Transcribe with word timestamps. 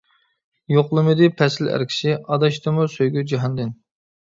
يوقلىمىدى 0.75 1.27
پەسىل 1.41 1.69
ئەركىسى، 1.75 2.17
ئاداشتىمۇ 2.17 2.89
سۆيگۈ 2.97 3.27
جاھاندىن. 3.35 3.73